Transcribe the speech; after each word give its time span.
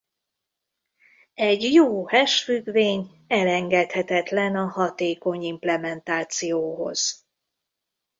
Egy 1.33 1.63
jó 1.73 2.07
hash 2.07 2.43
függvény 2.43 3.23
elengedhetetlen 3.27 4.55
a 4.55 4.65
hatékony 4.67 5.41
implementációhoz. 5.41 7.25